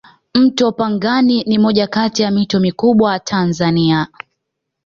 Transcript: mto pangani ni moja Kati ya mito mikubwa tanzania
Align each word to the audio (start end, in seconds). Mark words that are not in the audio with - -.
mto 0.33 0.71
pangani 0.71 1.43
ni 1.43 1.57
moja 1.59 1.87
Kati 1.87 2.21
ya 2.21 2.31
mito 2.31 2.59
mikubwa 2.59 3.19
tanzania 3.19 4.07